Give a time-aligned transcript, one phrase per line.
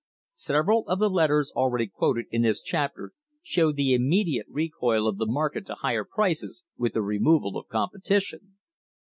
[0.33, 3.11] Sev eral of the letters already quoted in this chapter
[3.43, 8.57] show the immediate recoil of the market to higher prices with the removal of competition.